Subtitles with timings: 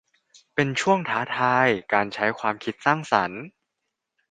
[0.55, 3.41] เป็นช่วงท้าทายการใช้ความคิดสร้างสรรค์